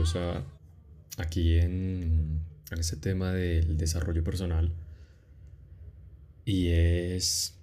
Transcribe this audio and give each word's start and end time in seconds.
curiosa 0.00 0.42
aquí 1.18 1.58
en, 1.58 2.40
en 2.70 2.78
este 2.78 2.96
tema 2.96 3.34
del 3.34 3.76
desarrollo 3.76 4.24
personal 4.24 4.72
y 6.46 6.68
es 6.68 7.58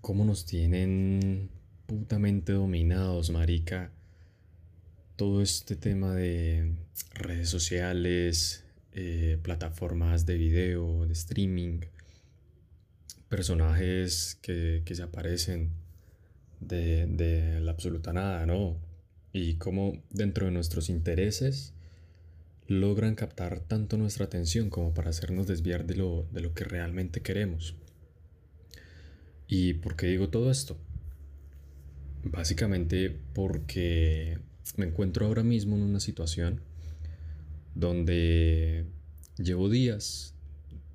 cómo 0.00 0.24
nos 0.24 0.46
tienen 0.46 1.50
putamente 1.86 2.52
dominados, 2.52 3.30
marica. 3.30 3.90
Todo 5.16 5.42
este 5.42 5.74
tema 5.74 6.14
de 6.14 6.76
redes 7.14 7.48
sociales, 7.48 8.64
eh, 8.92 9.40
plataformas 9.42 10.24
de 10.24 10.36
video, 10.36 11.04
de 11.04 11.14
streaming, 11.14 11.80
personajes 13.28 14.38
que, 14.40 14.84
se 14.86 15.02
aparecen 15.02 15.72
de, 16.60 17.06
de, 17.06 17.58
la 17.58 17.72
absoluta 17.72 18.12
nada, 18.12 18.46
¿no? 18.46 18.85
Y 19.36 19.56
cómo 19.56 20.02
dentro 20.08 20.46
de 20.46 20.52
nuestros 20.52 20.88
intereses 20.88 21.74
logran 22.68 23.14
captar 23.14 23.60
tanto 23.60 23.98
nuestra 23.98 24.24
atención 24.24 24.70
como 24.70 24.94
para 24.94 25.10
hacernos 25.10 25.46
desviar 25.46 25.84
de 25.84 25.94
lo, 25.94 26.26
de 26.32 26.40
lo 26.40 26.54
que 26.54 26.64
realmente 26.64 27.20
queremos. 27.20 27.74
¿Y 29.46 29.74
por 29.74 29.94
qué 29.94 30.06
digo 30.06 30.30
todo 30.30 30.50
esto? 30.50 30.78
Básicamente 32.24 33.14
porque 33.34 34.38
me 34.78 34.86
encuentro 34.86 35.26
ahora 35.26 35.42
mismo 35.42 35.76
en 35.76 35.82
una 35.82 36.00
situación 36.00 36.62
donde 37.74 38.86
llevo 39.36 39.68
días, 39.68 40.32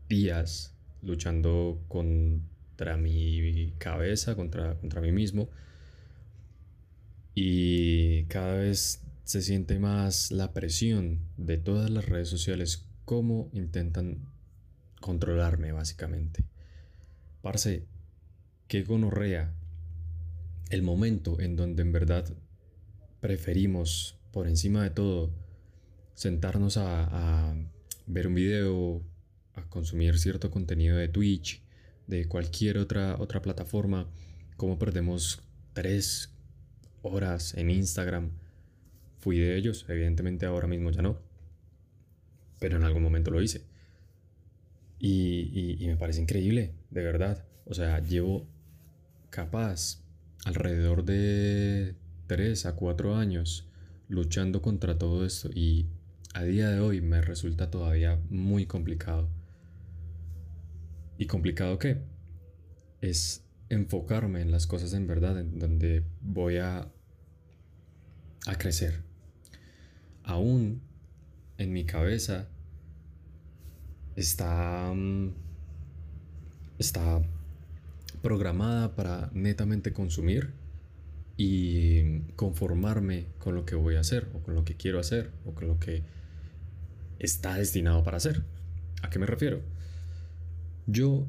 días 0.09 0.73
luchando 1.03 1.79
contra 1.87 2.97
mi 2.97 3.71
cabeza, 3.77 4.33
contra, 4.35 4.73
contra 4.79 4.99
mí 4.99 5.11
mismo. 5.11 5.47
Y 7.33 8.25
cada 8.25 8.55
vez 8.55 9.01
se 9.23 9.41
siente 9.41 9.79
más 9.79 10.31
la 10.31 10.53
presión 10.53 11.19
de 11.37 11.57
todas 11.57 11.89
las 11.89 12.05
redes 12.05 12.27
sociales, 12.27 12.87
cómo 13.05 13.49
intentan 13.53 14.29
controlarme 14.99 15.71
básicamente. 15.71 16.45
Parce, 17.41 17.85
qué 18.67 18.83
gonorrea 18.83 19.53
el 20.69 20.83
momento 20.83 21.39
en 21.39 21.55
donde 21.55 21.81
en 21.81 21.91
verdad 21.91 22.33
preferimos, 23.19 24.17
por 24.31 24.47
encima 24.47 24.83
de 24.83 24.89
todo, 24.89 25.31
sentarnos 26.13 26.77
a, 26.77 27.55
ver 28.07 28.27
un 28.27 28.35
video, 28.35 29.01
a 29.53 29.67
consumir 29.69 30.17
cierto 30.17 30.49
contenido 30.51 30.97
de 30.97 31.07
Twitch, 31.07 31.61
de 32.07 32.27
cualquier 32.27 32.77
otra, 32.77 33.17
otra 33.19 33.41
plataforma, 33.41 34.09
como 34.57 34.79
perdemos 34.79 35.41
tres 35.73 36.30
horas 37.01 37.53
en 37.55 37.69
Instagram. 37.69 38.31
Fui 39.19 39.39
de 39.39 39.55
ellos, 39.55 39.85
evidentemente 39.87 40.45
ahora 40.45 40.67
mismo 40.67 40.91
ya 40.91 41.01
no, 41.01 41.19
pero 42.59 42.77
en 42.77 42.83
algún 42.83 43.03
momento 43.03 43.31
lo 43.31 43.41
hice. 43.41 43.63
Y, 44.99 45.77
y 45.83 45.87
me 45.87 45.97
parece 45.97 46.21
increíble, 46.21 46.73
de 46.89 47.03
verdad. 47.03 47.45
O 47.65 47.73
sea, 47.73 47.99
llevo 47.99 48.47
capaz 49.29 50.01
alrededor 50.45 51.03
de 51.05 51.95
3 52.27 52.65
a 52.65 52.75
4 52.75 53.15
años 53.15 53.67
luchando 54.07 54.61
contra 54.61 54.97
todo 54.97 55.25
esto 55.25 55.49
y 55.53 55.87
a 56.33 56.43
día 56.43 56.69
de 56.69 56.79
hoy 56.79 57.01
me 57.01 57.21
resulta 57.21 57.69
todavía 57.69 58.19
muy 58.29 58.65
complicado. 58.65 59.29
¿Y 61.17 61.27
complicado 61.27 61.77
qué? 61.77 62.01
Es 62.99 63.43
enfocarme 63.71 64.41
en 64.41 64.51
las 64.51 64.67
cosas 64.67 64.93
en 64.93 65.07
verdad, 65.07 65.39
en 65.39 65.57
donde 65.57 66.03
voy 66.21 66.57
a, 66.57 66.91
a 68.45 68.57
crecer. 68.57 69.01
Aún 70.23 70.81
en 71.57 71.71
mi 71.71 71.85
cabeza 71.85 72.49
está, 74.15 74.91
mm, 74.93 75.33
está 76.79 77.21
programada 78.21 78.93
para 78.95 79.29
netamente 79.33 79.93
consumir 79.93 80.51
y 81.37 82.19
conformarme 82.35 83.27
con 83.39 83.55
lo 83.55 83.65
que 83.65 83.75
voy 83.75 83.95
a 83.95 84.01
hacer 84.01 84.27
o 84.35 84.39
con 84.39 84.53
lo 84.53 84.65
que 84.65 84.75
quiero 84.75 84.99
hacer 84.99 85.31
o 85.45 85.53
con 85.53 85.67
lo 85.67 85.79
que 85.79 86.03
está 87.19 87.55
destinado 87.55 88.03
para 88.03 88.17
hacer. 88.17 88.43
¿A 89.01 89.09
qué 89.09 89.17
me 89.17 89.25
refiero? 89.25 89.61
Yo 90.87 91.25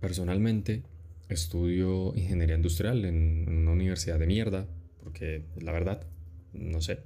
personalmente 0.00 0.82
estudio 1.28 2.12
ingeniería 2.14 2.56
industrial 2.56 3.04
en 3.04 3.48
una 3.48 3.72
universidad 3.72 4.18
de 4.18 4.26
mierda, 4.26 4.66
porque 5.02 5.44
la 5.60 5.72
verdad, 5.72 6.06
no 6.52 6.80
sé. 6.80 7.00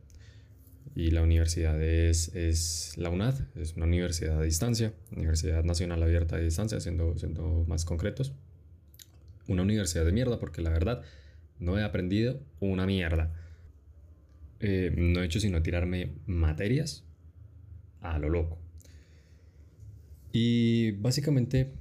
Y 0.94 1.12
la 1.12 1.22
universidad 1.22 1.80
es, 1.82 2.34
es 2.34 2.94
la 2.96 3.10
UNAD, 3.10 3.40
es 3.56 3.76
una 3.76 3.86
universidad 3.86 4.38
a 4.38 4.42
distancia, 4.42 4.92
Universidad 5.16 5.62
Nacional 5.64 6.02
Abierta 6.02 6.36
a 6.36 6.40
Distancia, 6.40 6.80
siendo, 6.80 7.16
siendo 7.16 7.64
más 7.68 7.84
concretos 7.84 8.34
una 9.50 9.62
universidad 9.62 10.04
de 10.04 10.12
mierda, 10.12 10.38
porque 10.38 10.62
la 10.62 10.70
verdad 10.70 11.02
no 11.58 11.78
he 11.78 11.82
aprendido 11.82 12.40
una 12.60 12.86
mierda. 12.86 13.34
Eh, 14.60 14.94
no 14.96 15.22
he 15.22 15.24
hecho 15.24 15.40
sino 15.40 15.62
tirarme 15.62 16.12
materias 16.26 17.04
a 18.00 18.18
lo 18.18 18.28
loco. 18.28 18.58
Y 20.32 20.92
básicamente 20.92 21.72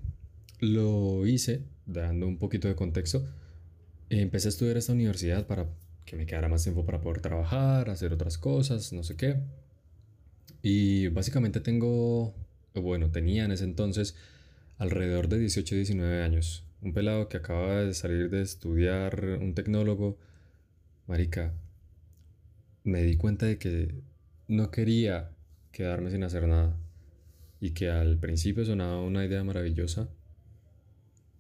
lo 0.59 1.27
hice, 1.27 1.63
dando 1.91 2.27
un 2.27 2.37
poquito 2.37 2.67
de 2.67 2.75
contexto. 2.75 3.25
Empecé 4.09 4.47
a 4.47 4.49
estudiar 4.49 4.77
esta 4.77 4.93
universidad 4.93 5.45
para 5.47 5.67
que 6.05 6.15
me 6.15 6.25
quedara 6.25 6.49
más 6.49 6.63
tiempo 6.63 6.85
para 6.85 7.01
poder 7.01 7.21
trabajar, 7.21 7.89
hacer 7.89 8.13
otras 8.13 8.37
cosas, 8.37 8.93
no 8.93 9.03
sé 9.03 9.15
qué. 9.15 9.37
Y 10.61 11.07
básicamente 11.09 11.59
tengo, 11.59 12.33
bueno, 12.73 13.11
tenía 13.11 13.45
en 13.45 13.51
ese 13.51 13.63
entonces 13.63 14.15
alrededor 14.77 15.27
de 15.27 15.39
18 15.39 15.75
19 15.75 16.23
años 16.23 16.63
un 16.81 16.93
pelado 16.93 17.27
que 17.27 17.37
acaba 17.37 17.81
de 17.81 17.93
salir 17.93 18.29
de 18.29 18.41
estudiar, 18.41 19.37
un 19.41 19.53
tecnólogo, 19.53 20.17
marica, 21.07 21.53
me 22.83 23.03
di 23.03 23.17
cuenta 23.17 23.45
de 23.45 23.57
que 23.57 24.01
no 24.47 24.71
quería 24.71 25.31
quedarme 25.71 26.09
sin 26.11 26.23
hacer 26.23 26.47
nada 26.47 26.77
y 27.59 27.71
que 27.71 27.89
al 27.89 28.17
principio 28.17 28.63
sonaba 28.63 29.01
una 29.01 29.25
idea 29.25 29.43
maravillosa 29.43 30.09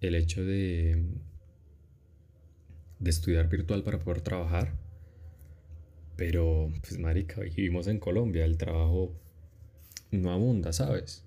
el 0.01 0.15
hecho 0.15 0.43
de 0.43 1.03
de 2.99 3.09
estudiar 3.09 3.47
virtual 3.47 3.83
para 3.83 3.99
poder 3.99 4.21
trabajar 4.21 4.73
pero 6.15 6.71
pues 6.81 6.99
marica 6.99 7.41
vivimos 7.41 7.87
en 7.87 7.99
Colombia 7.99 8.45
el 8.45 8.57
trabajo 8.57 9.13
no 10.11 10.31
abunda 10.31 10.73
sabes 10.73 11.23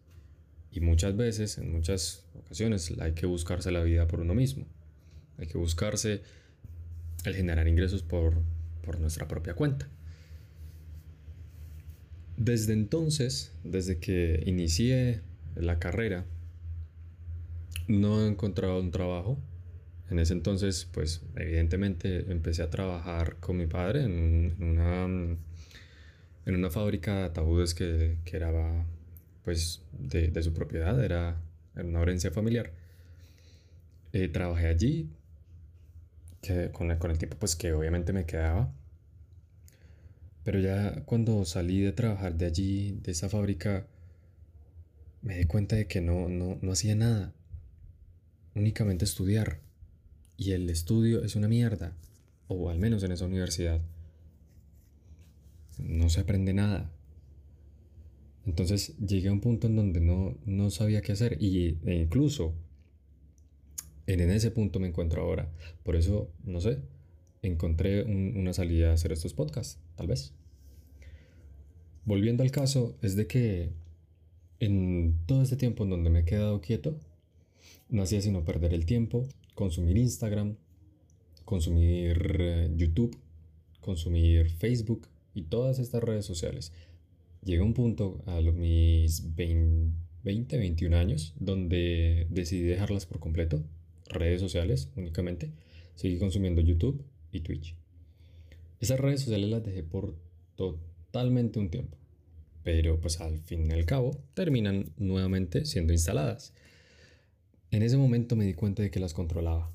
y 0.72 0.80
muchas 0.80 1.14
veces, 1.16 1.58
en 1.58 1.70
muchas 1.70 2.24
ocasiones, 2.34 2.92
hay 2.98 3.12
que 3.12 3.26
buscarse 3.26 3.70
la 3.70 3.82
vida 3.82 4.08
por 4.08 4.20
uno 4.20 4.34
mismo. 4.34 4.66
Hay 5.36 5.46
que 5.46 5.58
buscarse 5.58 6.22
el 7.24 7.34
generar 7.34 7.68
ingresos 7.68 8.02
por, 8.02 8.42
por 8.82 8.98
nuestra 8.98 9.28
propia 9.28 9.52
cuenta. 9.52 9.86
Desde 12.38 12.72
entonces, 12.72 13.52
desde 13.64 13.98
que 13.98 14.42
inicié 14.46 15.20
la 15.54 15.78
carrera, 15.78 16.24
no 17.88 18.24
he 18.24 18.28
encontrado 18.28 18.80
un 18.80 18.90
trabajo. 18.90 19.38
En 20.10 20.18
ese 20.18 20.34
entonces, 20.34 20.88
pues 20.92 21.22
evidentemente 21.36 22.30
empecé 22.30 22.62
a 22.62 22.70
trabajar 22.70 23.36
con 23.40 23.56
mi 23.56 23.66
padre 23.66 24.02
en, 24.02 24.56
una, 24.60 25.04
en 25.04 26.54
una 26.54 26.70
fábrica 26.70 27.18
de 27.18 27.24
ataúdes 27.24 27.74
que, 27.74 28.18
que 28.24 28.36
era 28.36 28.50
pues 29.44 29.82
de, 29.92 30.42
su 30.42 30.52
propiedad, 30.52 31.02
era, 31.02 31.40
una 31.76 32.02
herencia 32.02 32.30
familiar. 32.30 32.72
Eh, 34.12 34.28
trabajé 34.28 34.66
allí 34.66 35.10
con, 36.72 36.90
el, 36.90 36.98
con 36.98 37.10
el 37.10 37.18
pues 37.38 37.56
que 37.56 37.72
obviamente 37.72 38.12
me 38.12 38.26
quedaba. 38.26 38.72
Pero 40.44 40.58
ya 40.58 41.04
cuando 41.04 41.44
salí 41.44 41.80
de 41.80 41.92
trabajar 41.92 42.34
de 42.34 42.46
allí, 42.46 42.98
de 43.02 43.12
esa 43.12 43.28
fábrica, 43.28 43.86
me 45.22 45.38
di 45.38 45.44
cuenta 45.44 45.76
de 45.76 45.86
que 45.86 46.00
no, 46.00 46.28
no, 46.28 46.58
no 46.60 46.72
hacía 46.72 46.94
nada. 46.96 47.32
Únicamente 48.54 49.04
estudiar. 49.04 49.60
Y 50.36 50.52
el 50.52 50.68
estudio 50.70 51.24
es 51.24 51.36
una 51.36 51.48
mierda. 51.48 51.96
O 52.48 52.70
al 52.70 52.78
menos 52.78 53.02
en 53.02 53.12
esa 53.12 53.26
universidad. 53.26 53.80
No 55.78 56.08
se 56.08 56.20
aprende 56.20 56.52
nada. 56.52 56.90
Entonces 58.44 58.96
llegué 58.98 59.28
a 59.28 59.32
un 59.32 59.40
punto 59.40 59.68
en 59.68 59.76
donde 59.76 60.00
no, 60.00 60.36
no 60.44 60.70
sabía 60.70 61.00
qué 61.00 61.12
hacer 61.12 61.36
y, 61.40 61.78
e 61.84 61.94
incluso 61.94 62.54
en, 64.06 64.20
ese 64.30 64.50
punto 64.50 64.80
me 64.80 64.88
encuentro 64.88 65.22
ahora. 65.22 65.50
Por 65.84 65.96
eso, 65.96 66.30
no 66.44 66.60
sé, 66.60 66.78
encontré 67.42 68.02
una 68.02 68.52
salida 68.52 68.90
a 68.90 68.94
hacer 68.94 69.12
estos 69.12 69.34
podcasts, 69.34 69.78
tal 69.96 70.08
vez. 70.08 70.34
Volviendo 72.04 72.42
al 72.42 72.50
caso, 72.50 72.96
es 73.00 73.14
de 73.14 73.26
que 73.26 73.70
en 74.58 75.18
todo 75.26 75.42
este 75.42 75.56
tiempo 75.56 75.84
en 75.84 75.90
donde 75.90 76.10
me 76.10 76.20
he 76.20 76.24
quedado 76.24 76.60
quieto, 76.60 77.00
no 77.88 78.02
hacía 78.02 78.20
sino 78.20 78.44
perder 78.44 78.74
el 78.74 78.86
tiempo, 78.86 79.26
consumir 79.54 79.96
Instagram, 79.96 80.56
consumir 81.44 82.36
eh, 82.40 82.70
YouTube, 82.76 83.16
consumir 83.80 84.50
Facebook 84.50 85.08
y 85.34 85.42
todas 85.42 85.78
estas 85.78 86.02
redes 86.02 86.24
sociales 86.24 86.72
Llegué 87.44 87.60
a 87.60 87.64
un 87.64 87.74
punto 87.74 88.22
a 88.26 88.40
los, 88.40 88.54
mis 88.54 89.34
20, 89.34 90.56
21 90.56 90.96
años 90.96 91.34
donde 91.40 92.28
decidí 92.30 92.62
dejarlas 92.62 93.04
por 93.04 93.18
completo, 93.18 93.64
redes 94.06 94.40
sociales 94.40 94.90
únicamente. 94.94 95.50
Seguí 95.96 96.18
consumiendo 96.18 96.60
YouTube 96.60 97.04
y 97.32 97.40
Twitch. 97.40 97.74
Esas 98.78 99.00
redes 99.00 99.22
sociales 99.22 99.50
las 99.50 99.64
dejé 99.64 99.82
por 99.82 100.14
totalmente 100.54 101.58
un 101.58 101.68
tiempo, 101.68 101.96
pero 102.62 103.00
pues 103.00 103.20
al 103.20 103.38
fin 103.38 103.66
y 103.66 103.72
al 103.72 103.86
cabo 103.86 104.16
terminan 104.34 104.92
nuevamente 104.96 105.64
siendo 105.64 105.92
instaladas. 105.92 106.54
En 107.72 107.82
ese 107.82 107.96
momento 107.96 108.36
me 108.36 108.44
di 108.44 108.52
cuenta 108.52 108.82
de 108.82 108.90
que 108.90 109.00
las 109.00 109.14
controlaba. 109.14 109.72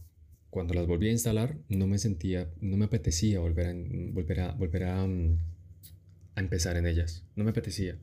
Cuando 0.51 0.75
las 0.75 0.85
volví 0.85 1.07
a 1.07 1.11
instalar 1.11 1.57
no 1.67 1.87
me 1.87 1.97
sentía, 1.97 2.47
no 2.61 2.77
me 2.77 2.85
apetecía 2.85 3.39
volver 3.39 3.65
a, 3.65 3.73
volver 4.13 4.39
a, 4.39 4.51
volver 4.51 4.83
mm, 4.85 5.37
a 6.35 6.39
empezar 6.39 6.77
en 6.77 6.85
ellas. 6.85 7.25
No 7.35 7.43
me 7.43 7.49
apetecía. 7.49 7.97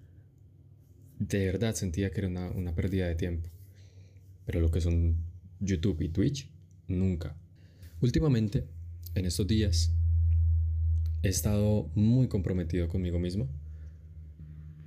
De 1.21 1.47
verdad 1.47 1.77
sentía 1.77 2.11
que 2.11 2.23
era 2.23 2.29
una, 2.29 2.51
una 2.51 2.75
pérdida 2.75 3.07
de 3.07 3.15
tiempo. 3.15 3.49
Pero 4.45 4.61
lo 4.61 4.73
que 4.73 4.81
son 4.81 5.15
YouTube 5.61 6.03
y 6.03 6.09
Twitch, 6.09 6.51
nunca. 6.89 7.37
Últimamente, 8.01 8.65
en 9.15 9.27
estos 9.27 9.47
días, 9.47 9.95
he 11.23 11.29
estado 11.29 11.89
muy 11.95 12.27
comprometido 12.27 12.89
conmigo 12.89 13.21
mismo. 13.21 13.49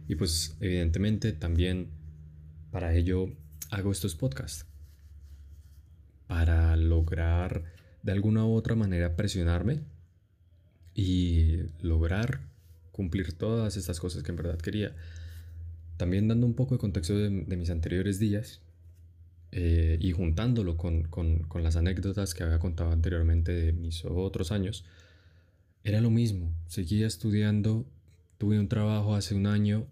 Y 0.09 0.15
pues 0.15 0.57
evidentemente 0.59 1.31
también 1.31 1.91
para 2.71 2.93
ello 2.93 3.33
hago 3.71 3.93
estos 3.93 4.13
podcasts. 4.13 4.65
Para 6.27 6.75
lograr 6.75 7.63
de 8.03 8.11
alguna 8.11 8.45
u 8.45 8.53
otra 8.53 8.75
manera 8.75 9.15
presionarme 9.15 9.81
y 10.93 11.57
lograr 11.81 12.41
cumplir 12.91 13.33
todas 13.33 13.77
estas 13.77 13.99
cosas 13.99 14.23
que 14.23 14.31
en 14.31 14.37
verdad 14.37 14.57
quería. 14.57 14.95
También 15.97 16.27
dando 16.27 16.45
un 16.45 16.53
poco 16.53 16.75
de 16.75 16.79
contexto 16.79 17.17
de, 17.17 17.29
mis 17.29 17.69
anteriores 17.69 18.19
días 18.19 18.61
eh, 19.51 19.97
y 19.99 20.11
juntándolo 20.11 20.77
con, 20.77 21.03
con 21.03 21.63
las 21.63 21.75
anécdotas 21.75 22.33
que 22.33 22.43
había 22.43 22.59
contado 22.59 22.91
anteriormente 22.91 23.51
de 23.51 23.73
mis 23.73 24.03
otros 24.05 24.51
años, 24.51 24.85
era 25.83 26.01
lo 26.01 26.09
mismo, 26.09 26.53
seguía 26.67 27.07
estudiando, 27.07 27.85
tuve 28.37 28.59
un 28.59 28.67
trabajo 28.67 29.15
hace 29.15 29.35
un 29.35 29.47
año, 29.47 29.87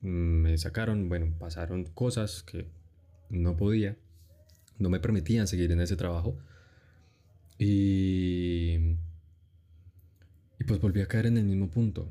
me 0.00 0.56
sacaron, 0.56 1.08
bueno, 1.08 1.34
pasaron 1.38 1.84
cosas 1.84 2.42
que 2.42 2.66
no 3.28 3.56
podía, 3.56 3.96
no 4.78 4.90
me 4.90 5.00
permitían 5.00 5.46
seguir 5.46 5.72
en 5.72 5.80
ese 5.80 5.96
trabajo. 5.96 6.36
Y, 7.58 8.96
y 10.58 10.64
pues 10.66 10.80
volví 10.80 11.00
a 11.00 11.06
caer 11.06 11.26
en 11.26 11.38
el 11.38 11.44
mismo 11.44 11.70
punto, 11.70 12.10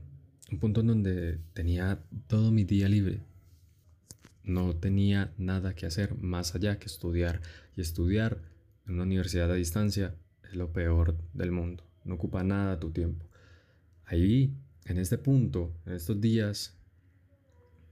un 0.51 0.59
punto 0.59 0.81
en 0.81 0.87
donde 0.87 1.39
tenía 1.53 1.99
todo 2.27 2.51
mi 2.51 2.63
día 2.63 2.87
libre. 2.87 3.21
No 4.43 4.75
tenía 4.75 5.33
nada 5.37 5.73
que 5.73 5.85
hacer 5.85 6.15
más 6.17 6.55
allá 6.55 6.79
que 6.79 6.87
estudiar. 6.87 7.41
Y 7.75 7.81
estudiar 7.81 8.39
en 8.85 8.95
una 8.95 9.03
universidad 9.03 9.51
a 9.51 9.55
distancia 9.55 10.15
es 10.43 10.55
lo 10.55 10.71
peor 10.71 11.17
del 11.33 11.51
mundo 11.51 11.83
no 12.03 12.15
ocupa 12.15 12.43
nada 12.43 12.79
tu 12.79 12.91
tiempo. 12.91 13.25
Ahí, 14.05 14.53
en 14.85 14.97
este 14.97 15.17
punto, 15.17 15.73
en 15.85 15.93
estos 15.93 16.19
días, 16.19 16.77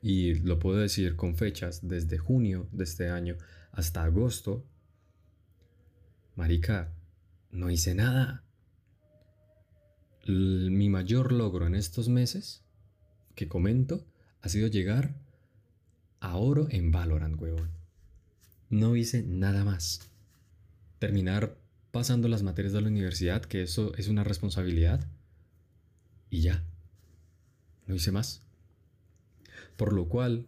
y 0.01 0.35
lo 0.35 0.59
puedo 0.59 0.77
decir 0.77 1.15
con 1.15 1.35
fechas, 1.35 1.87
desde 1.87 2.17
junio 2.17 2.67
de 2.71 2.83
este 2.83 3.09
año 3.09 3.37
hasta 3.71 4.03
agosto, 4.03 4.65
Marica, 6.35 6.91
no 7.51 7.69
hice 7.69 7.93
nada. 7.93 8.43
mi 10.27 10.89
mayor 10.89 11.31
logro 11.31 11.67
en 11.67 11.75
estos 11.75 12.09
meses 12.09 12.63
que 13.35 13.47
comento 13.47 14.05
ha 14.41 14.49
sido 14.49 14.67
llegar 14.67 15.15
a 16.19 16.37
oro 16.37 16.67
en 16.69 16.91
Valorant, 16.91 17.39
huevón. 17.39 17.71
No 18.69 18.95
hice 18.95 19.23
nada 19.23 19.63
más. 19.65 20.11
Terminar 20.99 21.57
pasando 21.91 22.27
las 22.27 22.43
materias 22.43 22.73
de 22.73 22.81
la 22.81 22.87
universidad, 22.87 23.43
que 23.43 23.63
eso 23.63 23.93
es 23.95 24.07
una 24.07 24.23
responsabilidad. 24.23 25.05
Y 26.29 26.41
ya. 26.41 26.63
No 27.87 27.95
hice 27.95 28.11
más. 28.11 28.43
Por 29.77 29.93
lo 29.93 30.07
cual 30.07 30.47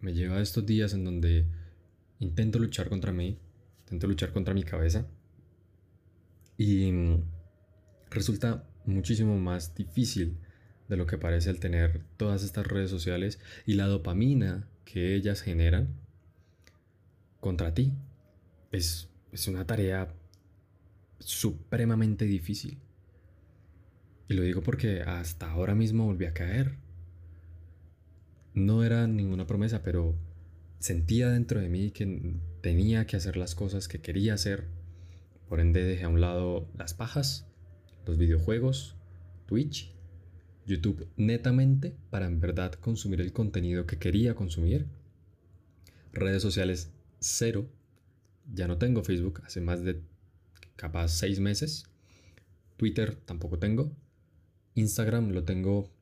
me 0.00 0.14
lleva 0.14 0.36
a 0.36 0.42
estos 0.42 0.64
días 0.66 0.92
en 0.94 1.04
donde 1.04 1.46
intento 2.20 2.58
luchar 2.58 2.88
contra 2.88 3.12
mí, 3.12 3.38
intento 3.80 4.06
luchar 4.06 4.32
contra 4.32 4.54
mi 4.54 4.62
cabeza. 4.62 5.06
Y 6.56 6.90
mm, 6.92 7.22
resulta 8.10 8.64
muchísimo 8.84 9.38
más 9.38 9.74
difícil 9.74 10.38
de 10.88 10.96
lo 10.96 11.06
que 11.06 11.18
parece 11.18 11.50
el 11.50 11.60
tener 11.60 12.02
todas 12.16 12.42
estas 12.42 12.66
redes 12.66 12.90
sociales 12.90 13.38
y 13.66 13.74
la 13.74 13.86
dopamina 13.86 14.68
que 14.84 15.14
ellas 15.14 15.42
generan 15.42 15.88
contra 17.40 17.74
ti. 17.74 17.92
Es, 18.72 19.08
es 19.32 19.48
una 19.48 19.66
tarea 19.66 20.14
supremamente 21.18 22.24
difícil. 22.24 22.78
Y 24.28 24.34
lo 24.34 24.42
digo 24.42 24.62
porque 24.62 25.02
hasta 25.02 25.50
ahora 25.50 25.74
mismo 25.74 26.06
volví 26.06 26.26
a 26.26 26.34
caer. 26.34 26.76
No 28.58 28.82
era 28.82 29.06
ninguna 29.06 29.46
promesa, 29.46 29.84
pero 29.84 30.16
sentía 30.80 31.30
dentro 31.30 31.60
de 31.60 31.68
mí 31.68 31.92
que 31.92 32.34
tenía 32.60 33.06
que 33.06 33.16
hacer 33.16 33.36
las 33.36 33.54
cosas 33.54 33.86
que 33.86 34.00
quería 34.00 34.34
hacer. 34.34 34.66
Por 35.48 35.60
ende 35.60 35.84
dejé 35.84 36.04
a 36.04 36.08
un 36.08 36.20
lado 36.20 36.68
las 36.76 36.92
pajas, 36.92 37.46
los 38.04 38.18
videojuegos, 38.18 38.96
Twitch, 39.46 39.94
YouTube 40.66 41.06
netamente 41.16 41.94
para 42.10 42.26
en 42.26 42.40
verdad 42.40 42.72
consumir 42.72 43.20
el 43.20 43.32
contenido 43.32 43.86
que 43.86 43.98
quería 43.98 44.34
consumir. 44.34 44.86
Redes 46.12 46.42
sociales 46.42 46.90
cero. 47.20 47.70
Ya 48.52 48.66
no 48.66 48.76
tengo 48.76 49.04
Facebook 49.04 49.40
hace 49.46 49.60
más 49.60 49.84
de 49.84 50.02
capaz 50.74 51.10
seis 51.10 51.38
meses. 51.38 51.84
Twitter 52.76 53.14
tampoco 53.24 53.60
tengo. 53.60 53.92
Instagram 54.74 55.30
lo 55.30 55.44
tengo 55.44 55.92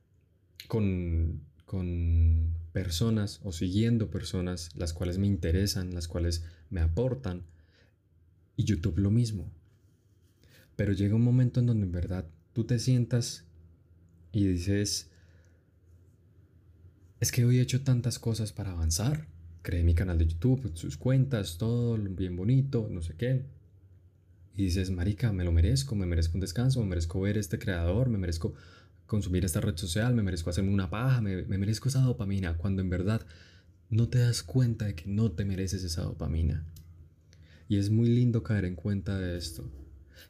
con, 0.69 1.43
con 1.67 2.55
personas 2.73 3.41
o 3.45 3.53
siguiendo 3.53 4.11
personas 4.11 4.71
las 4.75 4.95
cuales 4.95 5.19
me 5.19 5.27
interesan, 5.27 5.93
las 5.93 6.09
cuales 6.09 6.45
me 6.71 6.81
aportan. 6.81 7.43
Y 8.57 8.65
YouTube 8.65 8.99
lo 8.99 9.11
mismo. 9.11 9.53
Pero 10.77 10.95
llega 10.95 11.15
un 11.15 11.23
momento 11.23 11.61
en 11.61 11.67
donde 11.67 11.85
en 11.85 11.93
verdad 11.93 12.27
tú 12.55 12.65
te 12.65 12.79
sientas 12.79 13.45
y 14.33 14.47
dices, 14.47 15.11
es 17.21 17.31
que 17.31 17.45
hoy 17.45 17.59
he 17.59 17.63
hecho 17.63 17.83
tantas 17.83 18.19
cosas 18.19 18.53
para 18.53 18.71
avanzar. 18.71 19.27
Creé 19.61 19.85
mi 19.85 19.95
canal 19.95 20.17
de 20.17 20.27
YouTube, 20.27 20.71
sus 20.75 20.97
cuentas, 20.97 21.59
todo 21.59 21.99
bien 21.99 22.35
bonito, 22.35 22.89
no 22.91 23.03
sé 23.03 23.15
qué 23.19 23.45
y 24.57 24.65
dices, 24.65 24.91
marica, 24.91 25.33
me 25.33 25.45
lo 25.45 25.53
merezco, 25.53 25.95
me 25.95 26.07
merezco 26.07 26.35
un 26.35 26.41
descanso, 26.41 26.81
me 26.81 26.87
merezco 26.87 27.21
ver 27.21 27.37
este 27.37 27.59
creador, 27.59 28.09
me 28.09 28.17
merezco 28.17 28.55
consumir 29.07 29.45
esta 29.45 29.61
red 29.61 29.77
social, 29.77 30.15
me 30.15 30.23
merezco 30.23 30.51
hacerme 30.51 30.73
una 30.73 30.91
paja, 30.91 31.21
me, 31.21 31.43
me 31.43 31.59
merezco 31.59 31.89
esa 31.89 32.01
dopamina, 32.01 32.57
cuando 32.57 32.83
en 32.83 32.91
verdad 32.91 33.27
no 33.89 34.09
te 34.09 34.19
das 34.19 34.43
cuenta 34.43 34.87
de 34.87 34.95
que 34.95 35.09
no 35.09 35.33
te 35.33 35.45
mereces 35.45 35.85
esa 35.85 36.03
dopamina. 36.03 36.65
Y 37.69 37.79
es 37.79 37.91
muy 37.91 38.09
lindo 38.09 38.43
caer 38.43 38.65
en 38.65 38.77
cuenta 38.77 39.19
de 39.19 39.37
esto. 39.37 39.71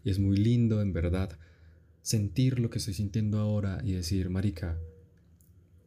Y 0.05 0.11
es 0.11 0.19
muy 0.19 0.37
lindo, 0.37 0.81
en 0.81 0.93
verdad, 0.93 1.39
sentir 2.03 2.59
lo 2.59 2.71
que 2.71 2.79
estoy 2.79 2.95
sintiendo 2.95 3.39
ahora 3.39 3.81
y 3.83 3.93
decir, 3.93 4.31
marica, 4.31 4.79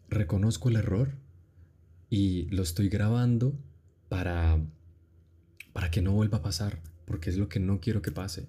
reconozco 0.09 0.69
el 0.69 0.75
error 0.75 1.11
y 2.09 2.47
lo 2.49 2.63
estoy 2.63 2.89
grabando 2.89 3.57
para, 4.09 4.59
para 5.73 5.91
que 5.91 6.01
no 6.01 6.13
vuelva 6.13 6.39
a 6.39 6.41
pasar 6.41 6.81
porque 7.09 7.31
es 7.31 7.37
lo 7.37 7.49
que 7.49 7.59
no 7.59 7.79
quiero 7.81 8.03
que 8.03 8.11
pase. 8.11 8.45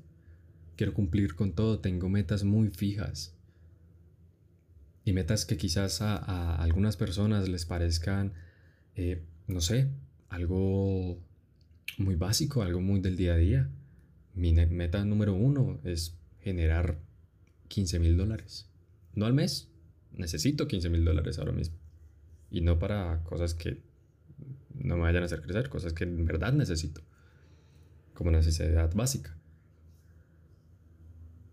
Quiero 0.76 0.92
cumplir 0.92 1.34
con 1.34 1.52
todo, 1.54 1.78
tengo 1.78 2.10
metas 2.10 2.44
muy 2.44 2.68
fijas. 2.68 3.34
Y 5.04 5.12
metas 5.12 5.44
que 5.46 5.56
quizás 5.56 6.02
a, 6.02 6.56
algunas 6.56 6.96
personas 6.96 7.48
les 7.48 7.64
parezcan, 7.64 8.32
eh, 8.96 9.22
no 9.46 9.60
sé, 9.60 9.88
algo 10.28 11.18
muy 11.98 12.14
básico, 12.14 12.62
algo 12.62 12.80
muy 12.80 13.00
del 13.00 13.16
día 13.16 13.34
a 13.34 13.36
día. 13.36 13.70
Mi 14.34 14.52
meta 14.52 15.04
número 15.04 15.34
uno 15.34 15.80
es 15.84 16.16
generar 16.40 16.98
15 17.68 17.98
mil 17.98 18.16
dólares. 18.16 18.68
No 19.14 19.26
al 19.26 19.34
mes, 19.34 19.68
necesito 20.12 20.68
15 20.68 20.88
mil 20.90 21.04
dólares 21.04 21.38
ahora 21.38 21.52
mismo. 21.52 21.76
Y 22.50 22.60
no 22.60 22.78
para 22.78 23.22
cosas 23.24 23.54
que 23.54 23.80
no 24.74 24.96
me 24.96 25.02
vayan 25.02 25.22
a 25.22 25.26
hacer 25.26 25.42
crecer, 25.42 25.68
cosas 25.68 25.92
que 25.92 26.04
en 26.04 26.24
verdad 26.24 26.52
necesito 26.52 27.02
como 28.14 28.30
necesidad 28.30 28.94
básica. 28.94 29.36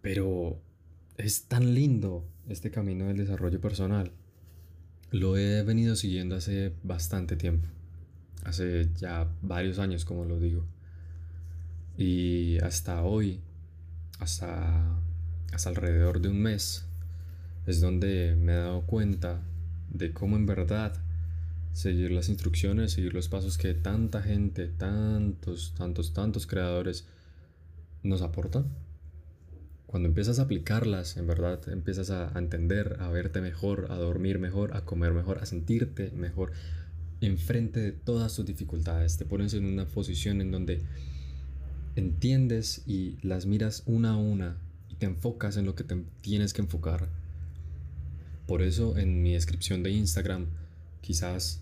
Pero 0.01 0.61
es 1.17 1.45
tan 1.45 1.73
lindo 1.73 2.27
este 2.49 2.71
camino 2.71 3.05
del 3.05 3.17
desarrollo 3.17 3.59
personal. 3.59 4.11
Lo 5.11 5.37
he 5.37 5.63
venido 5.63 5.95
siguiendo 5.95 6.35
hace 6.35 6.73
bastante 6.83 7.35
tiempo. 7.35 7.67
Hace 8.43 8.89
ya 8.95 9.27
varios 9.41 9.79
años, 9.79 10.05
como 10.05 10.25
lo 10.25 10.39
digo. 10.39 10.65
Y 11.97 12.59
hasta 12.59 13.03
hoy, 13.03 13.41
hasta, 14.19 14.99
hasta 15.51 15.69
alrededor 15.69 16.21
de 16.21 16.29
un 16.29 16.41
mes, 16.41 16.85
es 17.65 17.81
donde 17.81 18.35
me 18.37 18.53
he 18.53 18.57
dado 18.57 18.81
cuenta 18.81 19.41
de 19.89 20.13
cómo 20.13 20.35
en 20.35 20.45
verdad 20.45 20.93
seguir 21.73 22.11
las 22.11 22.29
instrucciones, 22.29 22.91
seguir 22.91 23.13
los 23.13 23.29
pasos 23.29 23.57
que 23.57 23.73
tanta 23.73 24.21
gente, 24.21 24.67
tantos, 24.67 25.73
tantos, 25.77 26.13
tantos 26.13 26.47
creadores 26.47 27.07
nos 28.03 28.21
aportan. 28.21 28.65
Cuando 29.87 30.09
empiezas 30.09 30.39
a 30.39 30.43
aplicarlas, 30.43 31.15
en 31.15 31.27
verdad 31.27 31.61
empiezas 31.69 32.09
a, 32.11 32.37
entender, 32.37 32.97
a 32.99 33.09
verte 33.09 33.39
mejor, 33.39 33.87
a 33.89 33.95
dormir 33.95 34.37
mejor, 34.37 34.75
a 34.75 34.83
comer 34.83 35.13
mejor, 35.13 35.39
a 35.39 35.45
sentirte 35.45 36.11
mejor 36.11 36.51
enfrente 37.21 37.79
de 37.79 37.93
todas 37.93 38.35
tus 38.35 38.45
dificultades. 38.45 39.17
Te 39.17 39.23
pones 39.23 39.53
en 39.53 39.65
una 39.65 39.87
posición 39.87 40.41
en 40.41 40.51
donde 40.51 40.81
entiendes 41.95 42.83
y 42.85 43.17
las 43.21 43.45
miras 43.45 43.83
una 43.85 44.11
a 44.11 44.17
una 44.17 44.57
y 44.89 44.95
te 44.95 45.05
enfocas 45.05 45.55
en 45.55 45.65
lo 45.65 45.73
que 45.73 45.85
tienes 46.19 46.51
que 46.51 46.61
enfocar. 46.61 47.07
Por 48.45 48.61
eso 48.61 48.97
en 48.97 49.23
mi 49.23 49.33
descripción 49.33 49.83
de 49.83 49.91
Instagram, 49.91 50.47
quizás 50.99 51.61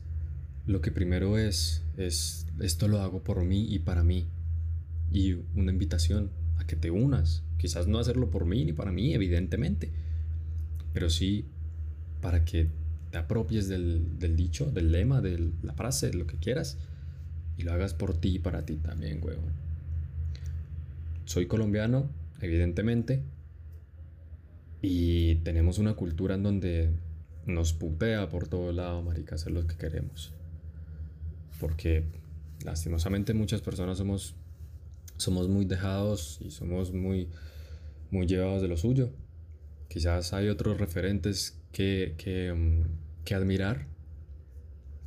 lo 0.66 0.82
que 0.82 0.90
primero 0.90 1.38
es, 1.38 1.84
es 1.96 2.48
esto 2.60 2.88
lo 2.88 3.02
hago 3.02 3.24
por 3.24 3.44
mí 3.44 3.72
y 3.72 3.80
para 3.80 4.04
mí. 4.04 4.28
Y 5.12 5.34
una 5.54 5.72
invitación 5.72 6.32
a 6.58 6.66
que 6.66 6.76
te 6.76 6.92
unas. 6.92 7.44
Quizás 7.58 7.88
no 7.88 8.00
hacerlo 8.00 8.30
por 8.30 8.46
mí 8.46 8.66
ni 8.66 8.74
para 8.74 8.92
mí, 8.92 9.14
evidentemente. 9.14 9.92
Pero 10.94 11.10
sí 11.10 11.46
para 12.22 12.44
que 12.46 12.70
te 13.12 13.18
apropies 13.18 13.68
del, 13.68 14.20
del 14.20 14.36
dicho, 14.36 14.72
del 14.72 14.92
lema, 14.92 15.22
de 15.22 15.52
la 15.62 15.74
frase, 15.74 16.14
lo 16.14 16.28
que 16.28 16.38
quieras. 16.38 16.78
Y 17.58 17.64
lo 17.64 17.72
hagas 17.72 17.94
por 17.94 18.18
ti 18.18 18.36
y 18.36 18.40
para 18.40 18.66
ti 18.66 18.76
también, 18.76 19.20
huevón. 19.24 19.54
Soy 21.26 21.48
colombiano, 21.48 22.10
evidentemente. 22.42 23.24
Y 24.82 25.36
tenemos 25.36 25.80
una 25.80 25.94
cultura 25.94 26.36
en 26.36 26.44
donde 26.44 26.90
nos 27.46 27.74
putea 27.74 28.30
por 28.30 28.48
todo 28.48 28.72
lado, 28.72 29.02
marica, 29.02 29.36
hacer 29.36 29.52
lo 29.52 29.66
que 29.66 29.76
queremos. 29.76 30.34
Porque 31.60 32.04
lastimosamente 32.64 33.34
muchas 33.34 33.62
personas 33.62 33.98
somos 33.98 34.36
somos 35.18 35.48
muy 35.48 35.66
dejados 35.66 36.40
y 36.42 36.52
somos 36.52 36.94
muy, 36.94 37.30
muy 38.12 38.28
llevados 38.28 38.62
de 38.62 38.68
lo 38.68 38.78
suyo. 38.78 39.12
Quizás 39.88 40.34
hay 40.34 40.50
otros 40.50 40.78
referentes 40.78 41.60
que, 41.72 42.16
que, 42.18 42.54
mm, 42.54 43.34
admirar. 43.34 43.88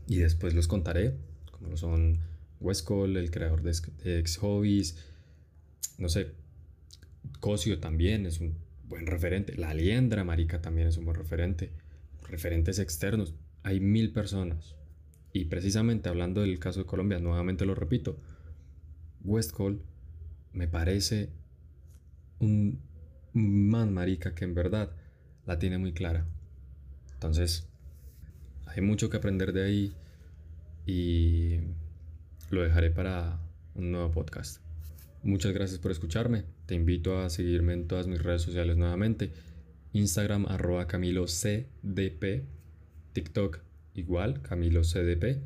Y 0.06 0.16
después 0.16 0.54
los 0.54 0.66
contaré, 0.66 1.14
como 1.52 1.68
lo 1.68 1.76
son 1.76 2.20
Westcall, 2.60 3.16
el 3.16 3.30
creador 3.30 3.62
de, 3.62 3.72
Ex 4.18 4.36
Hobbies, 4.38 4.96
no 5.98 6.08
sé, 6.08 6.32
Cosio 7.40 7.78
también 7.78 8.26
es 8.26 8.40
un 8.40 8.54
buen 8.88 9.06
referente, 9.06 9.56
La 9.56 9.74
Liendra, 9.74 10.24
Marica, 10.24 10.60
también 10.60 10.88
es 10.88 10.96
un 10.96 11.04
buen 11.04 11.16
referente, 11.16 11.70
referentes 12.28 12.78
externos, 12.78 13.34
hay 13.62 13.80
mil 13.80 14.12
personas. 14.12 14.76
Y 15.32 15.44
precisamente 15.44 16.08
hablando 16.08 16.40
del 16.40 16.58
caso 16.58 16.80
de 16.80 16.86
Colombia, 16.86 17.18
nuevamente 17.18 17.66
lo 17.66 17.74
repito, 17.74 18.18
Westcall 19.24 19.82
me 20.52 20.68
parece 20.68 21.30
un 22.40 22.80
man 23.32 23.92
marica 23.92 24.34
que 24.34 24.44
en 24.44 24.54
verdad 24.54 24.90
la 25.46 25.58
tiene 25.58 25.78
muy 25.78 25.92
clara. 25.92 26.26
Entonces, 27.14 27.68
hay 28.66 28.82
mucho 28.82 29.10
que 29.10 29.16
aprender 29.16 29.52
de 29.52 29.64
ahí 29.64 29.94
y 30.86 31.60
lo 32.50 32.62
dejaré 32.62 32.90
para 32.90 33.40
un 33.74 33.92
nuevo 33.92 34.10
podcast. 34.10 34.62
Muchas 35.22 35.52
gracias 35.52 35.80
por 35.80 35.90
escucharme. 35.90 36.44
Te 36.66 36.74
invito 36.74 37.18
a 37.18 37.28
seguirme 37.28 37.72
en 37.72 37.88
todas 37.88 38.06
mis 38.06 38.22
redes 38.22 38.42
sociales 38.42 38.76
nuevamente. 38.76 39.32
Instagram 39.92 40.46
arroba 40.46 40.86
TikTok 43.12 43.60
igual 43.94 44.42
Camilo 44.42 44.82
CDP 44.82 45.42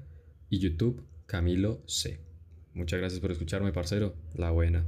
y 0.50 0.58
YouTube 0.58 1.02
Camilo 1.26 1.82
C. 1.86 2.31
Muchas 2.74 3.00
gracias 3.00 3.20
por 3.20 3.30
escucharme, 3.30 3.72
parcero. 3.72 4.14
La 4.34 4.50
buena. 4.50 4.84